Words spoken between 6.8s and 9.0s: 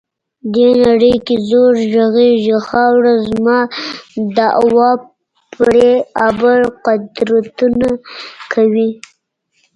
قدرتونه کوي.